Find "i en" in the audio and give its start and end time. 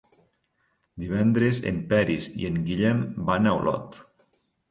2.45-2.57